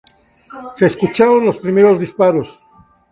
Se 0.77 0.87
escucharon 0.87 1.45
los 1.45 1.59
primeros 1.59 1.99
disparos. 1.99 2.59